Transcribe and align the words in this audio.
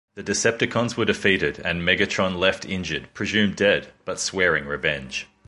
The 0.15 0.23
Decepticons 0.23 0.97
were 0.97 1.05
defeated 1.05 1.61
and 1.63 1.83
Megatron 1.83 2.35
left 2.35 2.65
injured, 2.65 3.09
presumed 3.13 3.55
dead, 3.55 3.89
but 4.03 4.19
swearing 4.19 4.65
revenge. 4.65 5.27